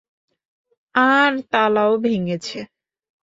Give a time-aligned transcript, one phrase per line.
[0.95, 2.59] আর তালাও ভেঙ্গেছে।